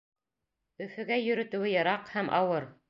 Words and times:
Өфөгә 0.85 1.21
йөрөтөүе 1.27 1.77
йыраҡ 1.77 2.13
һәм 2.17 2.37
ауыр. 2.41 2.73